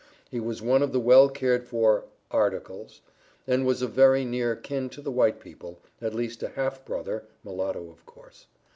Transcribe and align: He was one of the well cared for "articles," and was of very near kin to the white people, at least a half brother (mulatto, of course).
He 0.31 0.39
was 0.39 0.63
one 0.63 0.81
of 0.81 0.93
the 0.93 0.99
well 0.99 1.29
cared 1.29 1.63
for 1.63 2.05
"articles," 2.31 3.01
and 3.45 3.67
was 3.67 3.83
of 3.83 3.91
very 3.91 4.25
near 4.25 4.55
kin 4.55 4.89
to 4.89 4.99
the 4.99 5.11
white 5.11 5.39
people, 5.39 5.79
at 6.01 6.15
least 6.15 6.41
a 6.41 6.47
half 6.49 6.83
brother 6.83 7.25
(mulatto, 7.43 7.87
of 7.91 8.03
course). 8.07 8.47